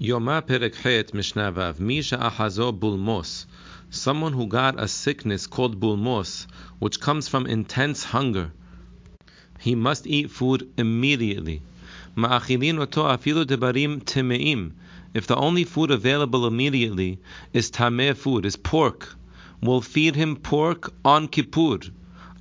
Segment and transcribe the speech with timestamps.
[0.00, 3.46] Yoma Perek Mishnah Vav Misha Ahazo Bulmos
[3.90, 6.46] Someone who got a sickness called bulmos,
[6.78, 8.52] which comes from intense hunger.
[9.58, 11.62] He must eat food immediately.
[12.16, 12.36] If
[15.26, 17.18] the only food available immediately
[17.52, 19.16] is tameh food, is pork,
[19.60, 21.80] we'll feed him pork on Kippur.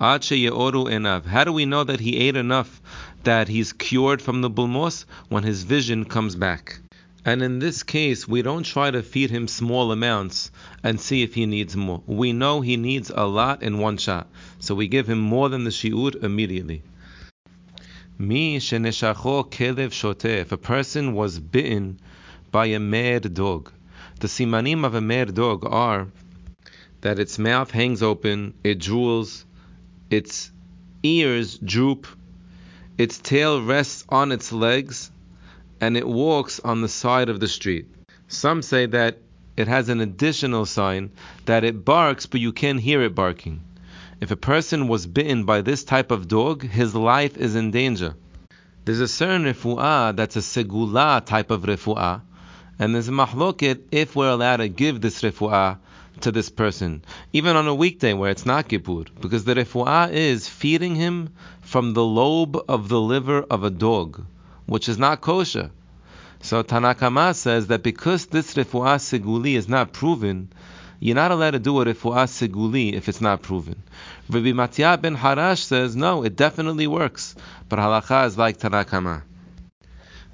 [0.00, 1.24] Enav.
[1.24, 2.82] How do we know that he ate enough
[3.22, 5.04] that he's cured from the bulmos?
[5.28, 6.80] When his vision comes back.
[7.26, 10.50] And in this case, we don't try to feed him small amounts
[10.82, 12.02] and see if he needs more.
[12.06, 15.64] We know he needs a lot in one shot, so we give him more than
[15.64, 16.82] the shiur immediately.
[18.18, 20.26] Mi sheneshacho kelev shote.
[20.26, 21.98] If a person was bitten
[22.50, 23.72] by a mad dog,
[24.20, 26.08] the simanim of a mad dog are
[27.00, 29.44] that its mouth hangs open, it drools,
[30.10, 30.52] its
[31.02, 32.06] ears droop,
[32.96, 35.10] its tail rests on its legs,
[35.84, 37.86] and it walks on the side of the street.
[38.26, 39.18] Some say that
[39.54, 41.10] it has an additional sign
[41.44, 43.60] that it barks, but you can't hear it barking.
[44.18, 48.14] If a person was bitten by this type of dog, his life is in danger.
[48.86, 52.22] There's a certain refu'ah that's a segula type of refu'ah,
[52.78, 55.76] and there's a mahloket if we're allowed to give this refu'ah
[56.22, 60.48] to this person, even on a weekday where it's not Kippur, because the refu'ah is
[60.48, 64.24] feeding him from the lobe of the liver of a dog
[64.66, 65.70] which is not kosher.
[66.40, 70.52] So Tanna Kamma says that because this refuah seguli is not proven,
[71.00, 73.82] you're not allowed to do a refuah seguli if it's not proven.
[74.28, 77.34] Rabbi Matya ben Harash says no, it definitely works,
[77.68, 79.22] but halacha is like Tanna Kamma.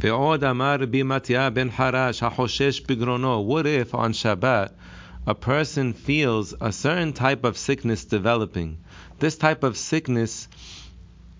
[0.00, 3.44] Ve'od amar Rabbi Matya ben Harash ha'hoshesh bigrono.
[3.44, 4.72] What if on Shabbat
[5.26, 8.78] a person feels a certain type of sickness developing?
[9.20, 10.48] This type of sickness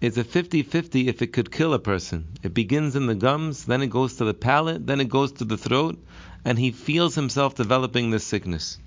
[0.01, 2.27] it's a 50-50 if it could kill a person.
[2.43, 5.43] It begins in the gums, then it goes to the palate, then it goes to
[5.45, 5.97] the throat,
[6.45, 8.77] and he feels himself developing this sickness.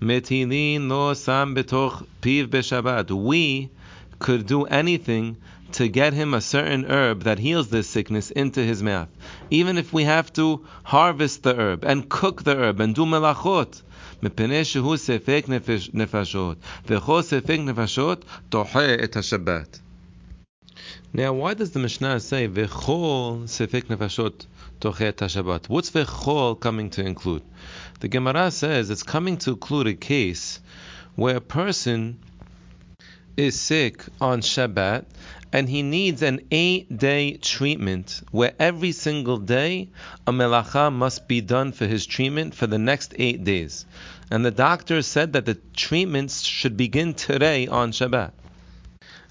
[0.00, 3.10] Metilin lo sam betoch piv beshabat.
[3.12, 3.70] We
[4.18, 5.36] could do anything
[5.72, 9.08] to get him a certain herb that heals this sickness into his mouth.
[9.50, 13.82] Even if we have to harvest the herb and cook the herb and do melachot.
[14.22, 15.46] מפני שהוא ספק
[15.94, 16.56] נפשות,
[16.86, 19.80] וכל ספק נפשות דוחה את השבת.
[21.13, 24.45] Now, why does the Mishnah say v'chol sefik nefashot
[24.79, 25.67] tochet Shabbat?
[25.67, 27.43] What's v'chol coming to include?
[27.99, 30.61] The Gemara says it's coming to include a case
[31.15, 32.17] where a person
[33.35, 35.03] is sick on Shabbat
[35.51, 39.89] and he needs an eight-day treatment where every single day
[40.25, 43.85] a melacha must be done for his treatment for the next eight days.
[44.31, 48.31] And the doctor said that the treatments should begin today on Shabbat.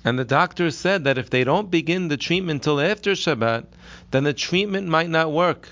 [0.05, 3.66] And the doctor said that if they don't begin the treatment till after Shabbat,
[4.11, 5.69] then the treatment might not work.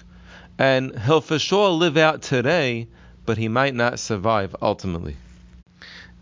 [0.59, 2.89] And he'll for sure live out today,
[3.25, 5.17] but he might not survive ultimately.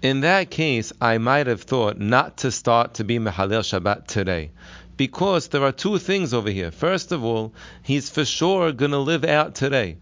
[0.02, 4.50] In that case, I might have thought not to start to be Mehalel Shabbat today.
[4.96, 6.70] Because there are two things over here.
[6.70, 7.52] First of all,
[7.82, 9.96] he's for sure going to live out today.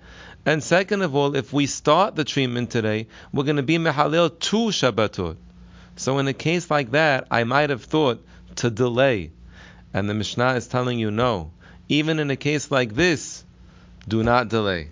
[0.44, 4.38] And second of all, if we start the treatment today, we're going to be Mehalel
[4.38, 5.36] two Shabbatot.
[5.96, 8.24] So in a case like that, I might have thought
[8.56, 9.30] to delay.
[9.92, 11.52] And the Mishnah is telling you no.
[11.88, 13.44] Even in a case like this,
[14.08, 14.88] do not delay.